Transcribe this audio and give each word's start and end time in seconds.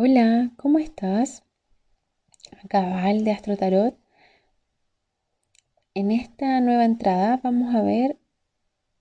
Hola, 0.00 0.52
¿cómo 0.56 0.78
estás? 0.78 1.42
Cabal 2.68 3.24
de 3.24 3.32
Astro 3.32 3.56
Tarot. 3.56 3.98
En 5.92 6.12
esta 6.12 6.60
nueva 6.60 6.84
entrada 6.84 7.40
vamos 7.42 7.74
a 7.74 7.82
ver 7.82 8.16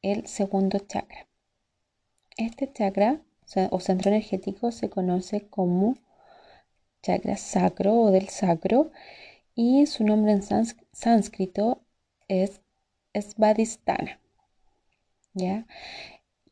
el 0.01 0.25
segundo 0.25 0.79
chakra. 0.79 1.27
Este 2.35 2.73
chakra 2.73 3.21
o 3.69 3.79
centro 3.79 4.09
energético 4.09 4.71
se 4.71 4.89
conoce 4.89 5.47
como 5.47 5.97
chakra 7.03 7.37
sacro 7.37 7.93
o 7.93 8.09
del 8.09 8.29
sacro 8.29 8.89
y 9.53 9.85
su 9.85 10.03
nombre 10.03 10.31
en 10.31 10.41
sánscrito 10.93 11.83
es 12.27 12.61
Svadhisthana, 13.13 14.19
¿ya? 15.35 15.67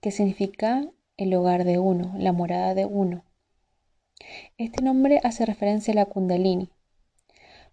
Que 0.02 0.12
significa 0.12 0.88
el 1.18 1.34
hogar 1.34 1.64
de 1.64 1.80
uno, 1.80 2.14
la 2.20 2.32
morada 2.32 2.76
de 2.76 2.86
uno. 2.86 3.26
Este 4.58 4.84
nombre 4.84 5.20
hace 5.24 5.46
referencia 5.46 5.92
a 5.94 5.96
la 5.96 6.06
Kundalini, 6.06 6.70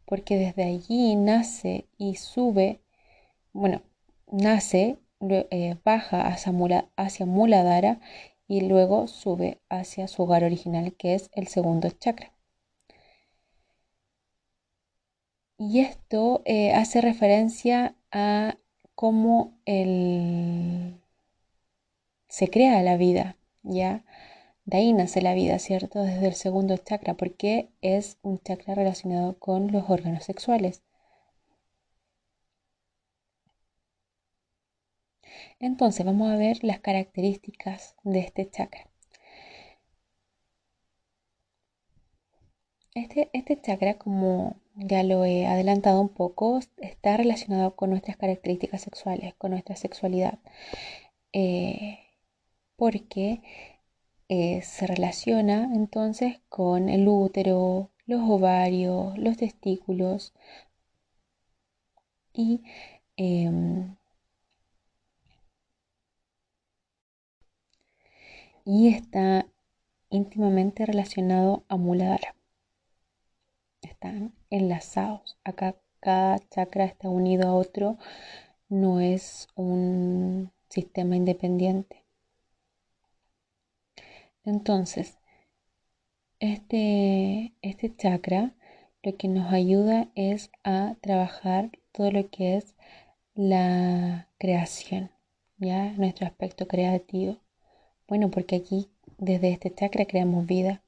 porque 0.04 0.36
desde 0.36 0.64
allí 0.64 1.16
nace 1.16 1.86
y 1.98 2.16
sube, 2.16 2.80
bueno, 3.52 3.82
nace, 4.30 4.98
eh, 5.20 5.76
baja 5.84 6.26
hacia, 6.26 6.52
Mula, 6.52 6.88
Muladhara 7.26 8.00
y 8.48 8.62
luego 8.62 9.06
sube 9.08 9.60
hacia 9.68 10.08
su 10.08 10.22
hogar 10.24 10.44
original, 10.44 10.94
que 10.94 11.14
es 11.14 11.30
el 11.34 11.48
segundo 11.48 11.90
chakra. 11.90 12.32
Y 15.58 15.80
esto 15.80 16.42
eh, 16.44 16.72
hace 16.74 17.00
referencia 17.00 17.94
a 18.10 18.56
cómo 18.94 19.54
el, 19.64 21.00
se 22.28 22.48
crea 22.48 22.82
la 22.82 22.96
vida, 22.96 23.36
¿ya? 23.62 24.04
De 24.64 24.78
ahí 24.78 24.92
nace 24.92 25.22
la 25.22 25.34
vida, 25.34 25.60
¿cierto? 25.60 26.02
Desde 26.02 26.26
el 26.26 26.34
segundo 26.34 26.76
chakra, 26.76 27.14
porque 27.14 27.70
es 27.80 28.18
un 28.22 28.40
chakra 28.40 28.74
relacionado 28.74 29.38
con 29.38 29.70
los 29.70 29.88
órganos 29.88 30.24
sexuales. 30.24 30.82
Entonces 35.60 36.04
vamos 36.04 36.30
a 36.30 36.36
ver 36.36 36.62
las 36.62 36.80
características 36.80 37.96
de 38.04 38.18
este 38.20 38.50
chakra. 38.50 38.86
Este, 42.94 43.28
este 43.32 43.60
chakra, 43.60 43.98
como 43.98 44.56
ya 44.76 45.02
lo 45.02 45.24
he 45.24 45.46
adelantado 45.46 46.00
un 46.00 46.08
poco, 46.08 46.60
está 46.78 47.16
relacionado 47.16 47.74
con 47.76 47.90
nuestras 47.90 48.16
características 48.16 48.82
sexuales, 48.82 49.34
con 49.34 49.50
nuestra 49.52 49.76
sexualidad. 49.76 50.38
Eh, 51.32 51.98
porque 52.76 53.42
eh, 54.32 54.62
se 54.62 54.86
relaciona 54.86 55.70
entonces 55.74 56.40
con 56.48 56.88
el 56.88 57.06
útero, 57.06 57.90
los 58.06 58.22
ovarios, 58.30 59.18
los 59.18 59.36
testículos 59.36 60.32
y 62.34 62.62
em, 63.16 63.96
y 68.64 68.88
está 68.88 69.46
íntimamente 70.10 70.86
relacionado 70.86 71.64
a 71.68 71.76
Muladhara. 71.76 72.34
Están 73.82 74.32
enlazados. 74.50 75.36
Acá 75.44 75.76
cada 76.00 76.38
chakra 76.50 76.84
está 76.86 77.08
unido 77.10 77.48
a 77.48 77.54
otro, 77.54 77.98
no 78.68 79.00
es 79.00 79.48
un 79.56 80.50
sistema 80.70 81.16
independiente. 81.16 82.01
Entonces, 84.44 85.18
este, 86.40 87.54
este 87.62 87.94
chakra 87.94 88.54
lo 89.02 89.16
que 89.16 89.28
nos 89.28 89.52
ayuda 89.52 90.08
es 90.14 90.50
a 90.64 90.96
trabajar 91.00 91.70
todo 91.92 92.10
lo 92.10 92.30
que 92.30 92.56
es 92.56 92.74
la 93.34 94.28
creación, 94.38 95.10
¿ya? 95.58 95.92
Nuestro 95.92 96.26
aspecto 96.26 96.66
creativo. 96.68 97.38
Bueno, 98.08 98.30
porque 98.30 98.56
aquí 98.56 98.90
desde 99.18 99.50
este 99.50 99.72
chakra 99.74 100.04
creamos 100.04 100.46
vida. 100.46 100.82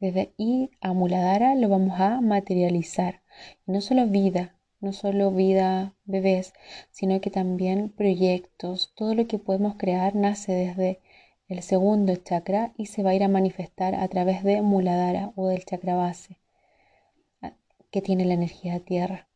Desde 0.00 0.32
y 0.36 0.70
a 0.80 0.92
Muladhara 0.92 1.54
lo 1.54 1.68
vamos 1.68 2.00
a 2.00 2.20
materializar. 2.20 3.22
No 3.66 3.80
solo 3.80 4.06
vida, 4.06 4.56
no 4.80 4.92
solo 4.92 5.30
vida 5.30 5.94
bebés, 6.04 6.52
sino 6.90 7.20
que 7.20 7.30
también 7.30 7.88
proyectos. 7.88 8.92
Todo 8.94 9.14
lo 9.14 9.26
que 9.26 9.38
podemos 9.38 9.76
crear 9.76 10.14
nace 10.14 10.52
desde 10.52 11.00
el 11.48 11.62
segundo 11.62 12.16
chakra 12.16 12.72
y 12.76 12.86
se 12.86 13.02
va 13.02 13.10
a 13.10 13.14
ir 13.14 13.24
a 13.24 13.28
manifestar 13.28 13.94
a 13.94 14.08
través 14.08 14.42
de 14.44 14.62
Muladhara 14.62 15.32
o 15.36 15.48
del 15.48 15.64
chakra 15.64 15.94
base 15.94 16.38
que 17.94 18.02
tiene 18.02 18.24
la 18.24 18.34
energía 18.34 18.80
tierra. 18.80 19.28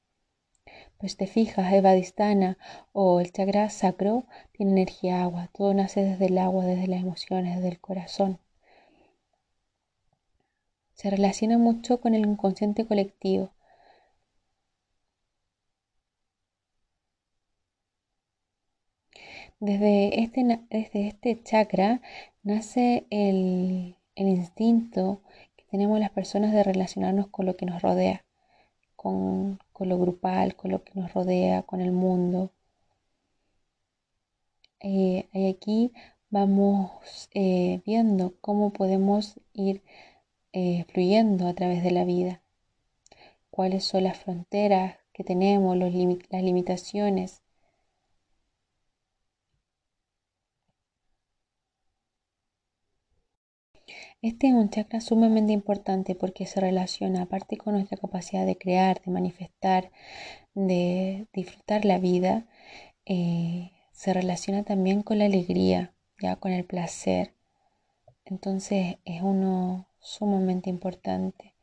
Pues 0.99 1.17
te 1.17 1.29
fijas, 1.29 1.73
Evadistana 1.73 2.59
o 2.93 3.21
el 3.21 3.31
chakra 3.31 3.71
sacro 3.71 4.25
tiene 4.51 4.73
energía 4.73 5.23
agua, 5.23 5.49
todo 5.53 5.73
nace 5.75 6.03
desde 6.03 6.27
el 6.27 6.39
agua, 6.39 6.65
desde 6.65 6.89
las 6.89 7.03
emociones, 7.03 7.55
desde 7.55 7.69
el 7.69 7.81
corazón. 7.81 8.41
Se 10.95 11.09
relaciona 11.09 11.57
mucho 11.57 12.01
con 12.01 12.15
el 12.17 12.27
inconsciente 12.27 12.85
colectivo. 12.85 13.53
Desde 19.61 20.21
este, 20.23 20.61
desde 20.71 21.09
este 21.09 21.43
chakra 21.43 22.01
nace 22.43 23.07
el, 23.11 23.97
instinto 24.15 25.21
que 25.57 25.65
tenemos 25.71 25.99
las 25.99 26.11
personas 26.11 26.53
de 26.53 26.63
relacionarnos 26.63 27.29
con 27.29 27.47
lo 27.47 27.57
que 27.57 27.67
nos 27.67 27.83
rodea, 27.83 28.25
con, 28.97 29.59
lo 29.81 29.99
grupal, 29.99 30.55
con 30.57 30.71
lo 30.71 30.85
que 30.85 30.93
nos 30.95 31.13
rodea, 31.13 31.63
con 31.63 31.81
el 31.81 31.93
mundo. 31.93 32.53
y 34.81 35.27
eh, 35.33 35.55
aquí 35.57 35.93
vamos 36.31 37.29
eh, 37.35 37.81
viendo 37.85 38.35
cómo 38.41 38.73
podemos 38.73 39.41
ir 39.55 39.83
eh, 40.53 40.85
fluyendo 40.93 41.49
a 41.49 41.55
través 41.55 41.83
de 41.83 41.91
la 41.91 42.05
vida, 42.05 42.43
cuáles 43.51 43.85
son 43.85 44.05
las 44.05 44.19
fronteras 44.19 44.97
que 45.13 45.25
tenemos, 45.25 45.77
las 45.77 45.93
limitaciones 45.93 47.43
Este 54.21 54.49
es 54.49 54.55
un 54.55 54.69
chakra 54.69 55.01
sumamente 55.01 55.53
importante 55.53 56.17
porque 56.17 56.45
se 56.47 56.61
relaciona 56.61 57.23
aparte 57.23 57.56
con 57.56 57.75
nuestra 57.75 57.99
capacidad 57.99 58.45
de 58.47 58.59
crear, 58.59 59.01
de 59.05 59.12
manifestar, 59.12 59.93
de 60.55 61.29
disfrutar 61.33 61.84
la 61.84 61.99
vida, 61.99 62.47
eh, 63.07 63.71
se 63.93 64.12
relaciona 64.12 64.65
también 64.65 65.03
con 65.03 65.19
la 65.19 65.27
alegría, 65.27 65.95
ya 66.21 66.34
con 66.37 66.53
el 66.53 66.65
placer. 66.65 67.34
Entonces 68.25 68.97
es 69.05 69.23
uno 69.23 69.87
sumamente 70.01 70.69
importante. 70.69 71.55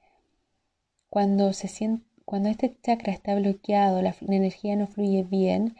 Cuando 1.09 1.51
se 1.51 1.67
siente, 1.67 2.05
cuando 2.23 2.49
este 2.49 2.77
chakra 2.81 3.11
está 3.11 3.35
bloqueado, 3.35 4.01
la, 4.01 4.15
energía 4.29 4.77
no 4.77 4.87
fluye 4.87 5.23
bien, 5.23 5.75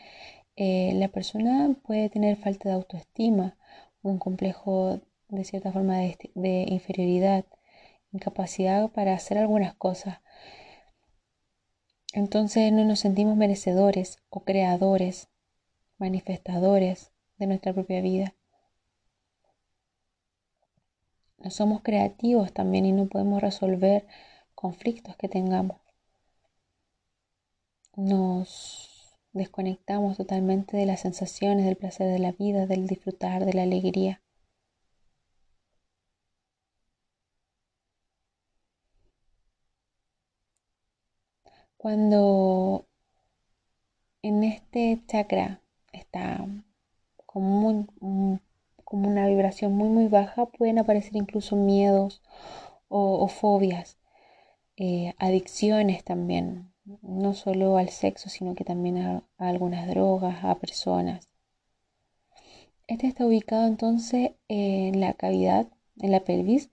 eh, 0.58 0.92
la 0.96 1.08
persona 1.08 1.74
puede 1.84 2.10
tener 2.10 2.36
falta 2.38 2.70
de 2.70 2.76
autoestima, 2.76 3.58
un 4.02 4.20
complejo 4.20 5.02
de 5.30 5.44
cierta 5.44 5.72
forma 5.72 5.98
de, 5.98 6.66
inferioridad, 6.68 7.46
incapacidad 8.12 8.90
para 8.92 9.14
hacer 9.14 9.38
algunas 9.38 9.74
cosas. 9.76 10.20
Entonces 12.14 12.72
no 12.72 12.86
nos 12.86 13.00
sentimos 13.00 13.36
merecedores 13.36 14.20
o 14.30 14.44
creadores, 14.44 15.30
manifestadores 15.98 17.12
de 17.38 17.48
nuestra 17.48 17.74
propia 17.74 18.02
vida. 18.02 18.36
No 21.38 21.50
somos 21.50 21.82
creativos 21.82 22.54
también 22.54 22.86
y 22.86 22.92
no 22.92 23.08
podemos 23.08 23.42
resolver 23.42 24.08
conflictos 24.56 25.16
que 25.18 25.28
tengamos. 25.28 25.78
Nos 27.96 29.18
desconectamos 29.34 30.18
totalmente 30.18 30.78
de 30.78 30.86
las 30.86 31.02
sensaciones, 31.02 31.66
del 31.66 31.76
placer 31.76 32.08
de 32.08 32.20
la 32.20 32.32
vida, 32.32 32.66
del 32.66 32.88
disfrutar, 32.88 33.46
de 33.46 33.54
la 33.54 33.64
alegría. 33.64 34.22
Cuando 41.86 42.88
en 44.24 44.44
este 44.44 45.04
chakra 45.06 45.62
está 45.94 46.44
como, 47.28 47.86
como 48.84 49.08
una 49.08 49.28
vibración 49.28 49.74
muy 49.74 49.90
muy 49.90 50.08
baja, 50.08 50.48
pueden 50.48 50.80
aparecer 50.80 51.16
incluso 51.16 51.56
miedos 51.56 52.24
o, 52.88 53.28
fobias, 53.28 54.00
eh, 54.78 55.14
adicciones 55.20 56.04
también, 56.04 56.74
no 57.04 57.36
solo 57.36 57.78
al 57.78 57.90
sexo, 57.90 58.30
sino 58.30 58.56
que 58.56 58.64
también 58.64 58.98
a, 58.98 59.24
algunas 59.38 59.88
drogas, 59.88 60.44
a 60.44 60.56
personas. 60.56 61.30
Este 62.88 63.06
está 63.06 63.28
ubicado 63.28 63.68
entonces 63.68 64.32
en 64.48 65.00
la 65.02 65.14
cavidad, 65.14 65.68
en 66.02 66.12
la 66.12 66.22
pelvis, 66.22 66.72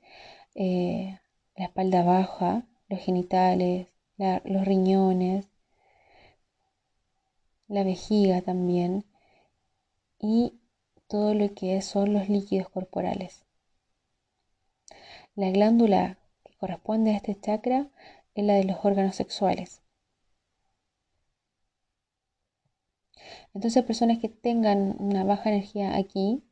eh, 0.54 1.18
la 1.54 1.66
espalda 1.66 2.02
baja, 2.02 2.66
los 2.88 3.00
genitales, 3.00 3.91
los 4.16 4.64
riñones, 4.64 5.48
la 7.68 7.84
vejiga 7.84 8.42
también 8.42 9.04
y 10.18 10.54
todo 11.08 11.34
lo 11.34 11.54
que 11.54 11.80
son 11.82 12.12
los 12.12 12.28
líquidos 12.28 12.68
corporales. 12.68 13.44
La 15.34 15.50
glándula 15.50 16.18
que 16.44 16.54
corresponde 16.56 17.12
a 17.12 17.16
este 17.16 17.34
chakra 17.40 17.88
es 18.34 18.44
la 18.44 18.54
de 18.54 18.64
los 18.64 18.84
órganos 18.84 19.16
sexuales. 19.16 19.82
Entonces 23.54 23.84
personas 23.84 24.18
que 24.18 24.28
tengan 24.28 24.96
una 24.98 25.24
baja 25.24 25.50
energía 25.50 25.96
aquí, 25.96 26.42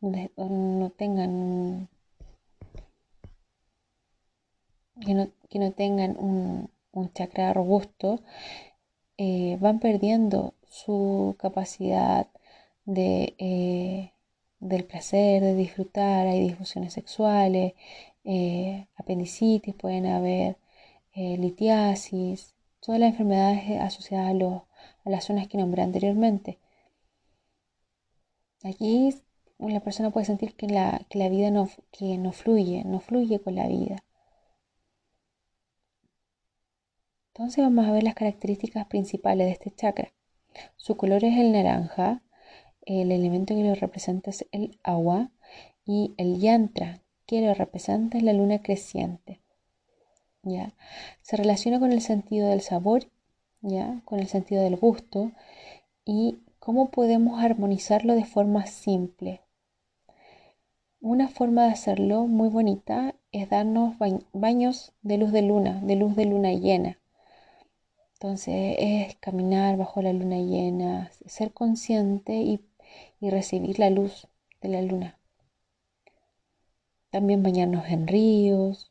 no 0.00 0.90
tengan 0.96 1.88
que 5.00 5.58
no, 5.58 5.72
tengan 5.72 6.16
un, 6.18 6.70
chakra 7.12 7.52
robusto, 7.52 8.20
eh, 9.18 9.56
van 9.60 9.80
perdiendo 9.80 10.54
su 10.68 11.36
capacidad 11.38 12.28
de, 12.84 13.34
eh, 13.38 14.12
del 14.60 14.84
placer, 14.84 15.42
de 15.42 15.54
disfrutar, 15.54 16.26
hay 16.26 16.40
disfunciones 16.40 16.92
sexuales, 16.92 17.74
eh, 18.24 18.86
apendicitis, 18.96 19.74
pueden 19.74 20.06
haber 20.06 20.58
litiasis, 21.14 22.54
todas 22.80 23.00
las 23.00 23.10
enfermedades 23.10 23.80
asociadas 23.80 24.28
a, 24.30 25.10
las 25.10 25.24
zonas 25.24 25.48
que 25.48 25.58
nombré 25.58 25.82
anteriormente. 25.82 26.58
Aquí 28.64 29.14
la 29.58 29.80
persona 29.80 30.10
puede 30.10 30.26
sentir 30.26 30.54
que 30.56 30.66
la, 30.66 31.00
que 31.08 31.18
la 31.18 31.28
vida 31.30 31.50
no, 31.50 31.70
que 31.90 32.18
no 32.18 32.32
fluye, 32.32 32.84
no 32.84 33.00
fluye 33.00 33.40
con 33.40 33.54
la 33.54 33.66
vida. 33.66 34.04
Entonces 37.38 37.62
vamos 37.62 37.86
a 37.86 37.92
ver 37.92 38.02
las 38.02 38.14
características 38.14 38.86
principales 38.86 39.46
de 39.46 39.52
este 39.52 39.70
chakra. 39.70 40.10
Su 40.76 40.96
color 40.96 41.22
es 41.22 41.36
el 41.36 41.52
naranja, 41.52 42.22
el 42.86 43.12
elemento 43.12 43.54
que 43.54 43.62
lo 43.62 43.74
representa 43.74 44.30
es 44.30 44.46
el 44.52 44.78
agua 44.82 45.30
y 45.84 46.14
el 46.16 46.40
yantra 46.40 47.02
que 47.26 47.42
lo 47.42 47.52
representa 47.52 48.16
es 48.16 48.24
la 48.24 48.32
luna 48.32 48.62
creciente. 48.62 49.42
¿ya? 50.44 50.72
Se 51.20 51.36
relaciona 51.36 51.78
con 51.78 51.92
el 51.92 52.00
sentido 52.00 52.48
del 52.48 52.62
sabor, 52.62 53.10
¿ya? 53.60 54.00
con 54.06 54.18
el 54.18 54.28
sentido 54.28 54.62
del 54.62 54.76
gusto 54.76 55.30
y 56.06 56.38
cómo 56.58 56.88
podemos 56.90 57.44
armonizarlo 57.44 58.14
de 58.14 58.24
forma 58.24 58.64
simple. 58.64 59.42
Una 61.02 61.28
forma 61.28 61.66
de 61.66 61.72
hacerlo 61.72 62.26
muy 62.28 62.48
bonita 62.48 63.14
es 63.30 63.50
darnos 63.50 63.96
baños 64.32 64.94
de 65.02 65.18
luz 65.18 65.32
de 65.32 65.42
luna, 65.42 65.82
de 65.82 65.96
luz 65.96 66.16
de 66.16 66.24
luna 66.24 66.54
llena. 66.54 66.98
Entonces 68.26 68.74
es 68.80 69.16
caminar 69.18 69.76
bajo 69.76 70.02
la 70.02 70.12
luna 70.12 70.38
llena, 70.38 71.12
ser 71.26 71.52
consciente 71.52 72.32
y, 72.34 72.60
recibir 73.20 73.78
la 73.78 73.88
luz 73.88 74.26
de 74.60 74.68
la 74.68 74.82
luna. 74.82 75.16
También 77.10 77.44
bañarnos 77.44 77.86
en 77.88 78.08
ríos. 78.08 78.90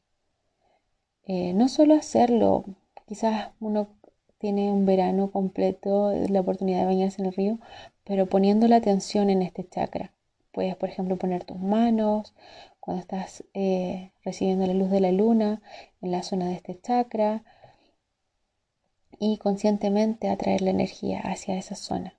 Eh, 1.25 1.51
no 1.53 1.67
solo 1.67 1.95
hacerlo, 1.95 2.63
quizás 3.07 3.49
uno 3.59 3.89
tiene 4.37 4.71
un 4.71 4.85
verano 4.85 5.29
completo, 5.31 6.13
la 6.29 6.39
oportunidad 6.39 6.79
de 6.79 6.85
bañarse 6.85 7.21
en 7.21 7.27
el 7.27 7.33
río, 7.33 7.59
pero 8.05 8.27
poniendo 8.27 8.69
la 8.69 8.77
atención 8.77 9.29
en 9.29 9.41
este 9.41 9.67
chakra. 9.67 10.13
Puedes, 10.53 10.77
por 10.77 10.87
ejemplo, 10.87 11.17
poner 11.17 11.43
tus 11.43 11.59
manos 11.59 12.33
cuando 12.79 13.01
estás 13.01 13.43
eh, 13.53 14.13
recibiendo 14.23 14.65
la 14.65 14.73
luz 14.73 14.89
de 14.91 15.01
la 15.01 15.11
luna 15.11 15.61
en 16.01 16.11
la 16.11 16.23
zona 16.23 16.45
de 16.47 16.53
este 16.53 16.79
chakra 16.79 17.43
y 19.19 19.37
conscientemente 19.37 20.29
atraer 20.29 20.61
la 20.61 20.71
energía 20.71 21.19
hacia 21.21 21.57
esa 21.57 21.75
zona. 21.75 22.15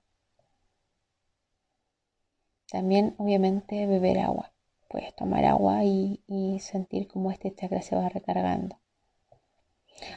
También 2.69 3.15
obviamente 3.17 3.87
beber 3.87 4.19
agua. 4.19 4.51
Puedes 4.89 5.15
tomar 5.15 5.45
agua 5.45 5.83
y, 5.83 6.21
sentir 6.59 7.07
cómo 7.07 7.31
este 7.31 7.53
chakra 7.53 7.81
se 7.81 7.95
va 7.95 8.09
recargando. 8.09 8.79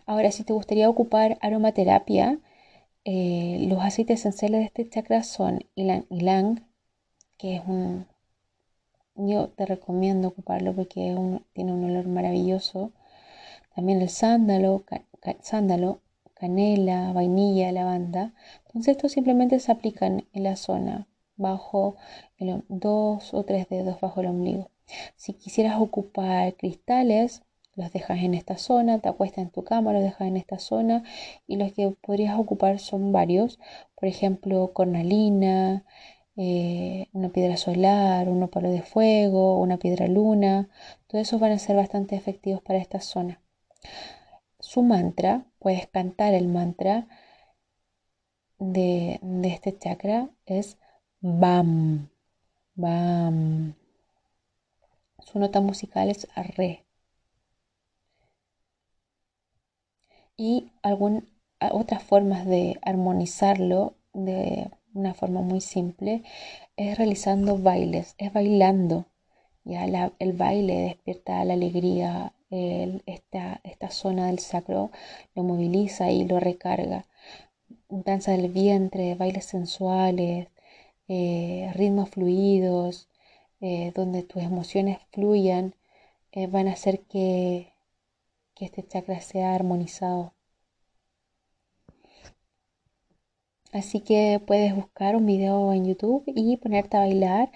Ahora, 0.06 0.30
si 0.30 0.44
te 0.44 0.52
gustaría 0.52 0.88
ocupar 0.88 1.38
aromaterapia, 1.40 2.38
eh, 3.04 3.66
los 3.68 3.82
aceites 3.82 4.20
esenciales 4.20 4.60
de 4.60 4.66
este 4.66 4.88
chakra 4.88 5.22
son 5.22 5.60
Ilang 5.74 6.06
Ilang, 6.10 6.66
que 7.38 7.56
es 7.56 7.62
un... 7.66 8.06
Yo 9.16 9.48
te 9.48 9.66
recomiendo 9.66 10.28
ocuparlo 10.28 10.74
porque 10.74 11.14
tiene 11.52 11.72
un 11.72 11.84
olor 11.84 12.06
maravilloso. 12.08 12.92
También 13.74 14.00
el 14.00 14.08
sándalo, 14.08 14.84
sándalo 15.42 16.00
canela, 16.40 17.12
vainilla, 17.12 17.70
lavanda. 17.70 18.32
Entonces 18.66 18.96
estos 18.96 19.12
simplemente 19.12 19.60
se 19.60 19.70
aplican 19.70 20.24
en 20.32 20.44
la 20.44 20.56
zona, 20.56 21.06
bajo 21.36 21.96
dos 22.68 23.34
o 23.34 23.44
tres 23.44 23.68
dedos 23.68 24.00
bajo 24.00 24.20
el 24.20 24.28
ombligo. 24.28 24.70
Si 25.16 25.34
quisieras 25.34 25.80
ocupar 25.80 26.54
cristales, 26.56 27.42
los 27.76 27.92
dejas 27.92 28.18
en 28.20 28.34
esta 28.34 28.56
zona, 28.58 28.98
te 28.98 29.08
acuestas 29.08 29.44
en 29.44 29.50
tu 29.50 29.64
cama, 29.64 29.92
los 29.92 30.02
dejas 30.02 30.28
en 30.28 30.36
esta 30.36 30.58
zona 30.58 31.04
y 31.46 31.56
los 31.56 31.72
que 31.72 31.90
podrías 32.00 32.38
ocupar 32.38 32.78
son 32.78 33.12
varios, 33.12 33.58
por 33.94 34.08
ejemplo, 34.08 34.72
cornalina, 34.72 35.84
eh, 36.36 37.06
una 37.12 37.28
piedra 37.28 37.56
solar, 37.56 38.28
un 38.28 38.48
palo 38.48 38.70
de 38.70 38.82
fuego, 38.82 39.58
una 39.58 39.78
piedra 39.78 40.08
luna, 40.08 40.68
todos 41.06 41.22
esos 41.22 41.40
van 41.40 41.52
a 41.52 41.58
ser 41.58 41.76
bastante 41.76 42.16
efectivos 42.16 42.62
para 42.62 42.78
esta 42.78 43.00
zona. 43.00 43.40
Su 44.58 44.82
mantra 44.82 45.44
puedes 45.60 45.86
cantar 45.88 46.34
el 46.34 46.48
mantra 46.48 47.06
de, 48.58 49.20
este 49.44 49.78
chakra 49.78 50.30
es 50.46 50.78
BAM. 51.20 52.08
BAM. 52.74 53.74
Su 55.20 55.38
nota 55.38 55.60
musical 55.60 56.10
es 56.10 56.26
Re. 56.56 56.84
Y 60.36 60.72
otras 61.70 62.02
formas 62.02 62.46
de 62.46 62.78
armonizarlo 62.82 63.94
de 64.14 64.70
una 64.94 65.14
forma 65.14 65.42
muy 65.42 65.60
simple 65.60 66.22
es 66.76 66.96
realizando 66.98 67.58
bailes, 67.58 68.14
es 68.18 68.32
bailando. 68.32 69.06
Ya 69.64 69.84
el 70.18 70.32
baile 70.32 70.74
despierta 70.84 71.44
la 71.44 71.54
alegría, 71.54 72.32
esta, 72.50 73.60
esta 73.64 73.90
zona 73.90 74.26
del 74.26 74.38
sacro 74.40 74.90
lo 75.34 75.42
moviliza 75.42 76.10
y 76.10 76.26
lo 76.26 76.40
recarga. 76.40 77.06
Danza 77.88 78.32
del 78.32 78.48
vientre, 78.50 79.14
bailes 79.14 79.46
sensuales, 79.46 80.48
eh, 81.08 81.70
ritmos 81.74 82.10
fluidos, 82.10 83.08
eh, 83.60 83.92
donde 83.94 84.22
tus 84.22 84.42
emociones 84.42 84.98
fluyan, 85.12 85.74
eh, 86.32 86.46
van 86.46 86.68
a 86.68 86.72
hacer 86.72 87.00
que, 87.00 87.72
que 88.54 88.64
este 88.66 88.86
chakra 88.86 89.20
sea 89.20 89.54
armonizado. 89.54 90.34
Así 93.72 94.00
que 94.00 94.40
puedes 94.44 94.74
buscar 94.74 95.16
un 95.16 95.26
video 95.26 95.72
en 95.72 95.86
YouTube 95.86 96.24
y 96.26 96.56
ponerte 96.56 96.96
a 96.96 97.00
bailar 97.00 97.50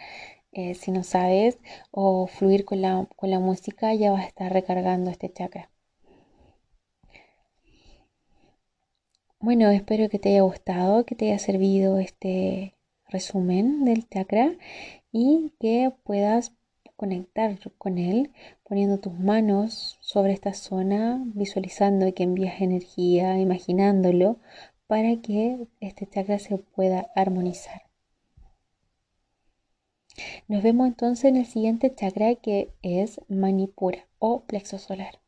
eh, 0.54 0.74
si 0.74 0.90
no 0.90 1.02
sabes, 1.02 1.58
o 1.90 2.26
fluir 2.26 2.64
con 2.64 2.80
la, 2.80 3.06
con 3.16 3.30
la 3.30 3.40
música, 3.40 3.92
ya 3.94 4.12
vas 4.12 4.24
a 4.24 4.28
estar 4.28 4.52
recargando 4.52 5.10
este 5.10 5.32
chakra. 5.32 5.70
Bueno, 9.40 9.70
espero 9.70 10.08
que 10.08 10.18
te 10.18 10.30
haya 10.30 10.42
gustado, 10.42 11.04
que 11.04 11.14
te 11.14 11.26
haya 11.26 11.38
servido 11.38 11.98
este 11.98 12.74
resumen 13.08 13.84
del 13.84 14.08
chakra 14.08 14.52
y 15.12 15.52
que 15.60 15.92
puedas 16.02 16.52
conectar 16.96 17.58
con 17.78 17.98
él 17.98 18.32
poniendo 18.62 18.98
tus 18.98 19.12
manos 19.18 19.98
sobre 20.00 20.32
esta 20.32 20.54
zona, 20.54 21.22
visualizando 21.34 22.12
que 22.14 22.22
envías 22.22 22.60
energía, 22.60 23.38
imaginándolo, 23.38 24.38
para 24.86 25.16
que 25.20 25.66
este 25.80 26.06
chakra 26.06 26.38
se 26.38 26.56
pueda 26.58 27.10
armonizar. 27.14 27.82
Nos 30.48 30.62
vemos 30.62 30.86
entonces 30.86 31.24
en 31.24 31.36
el 31.36 31.46
siguiente 31.46 31.94
chakra 31.94 32.34
que 32.36 32.70
es 32.82 33.20
Manipura 33.28 34.06
o 34.18 34.44
plexo 34.44 34.78
solar. 34.78 35.23